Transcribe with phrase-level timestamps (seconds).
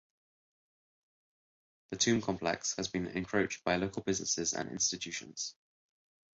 [1.91, 5.53] The tomb complex has been encroached by local businesses and institutions.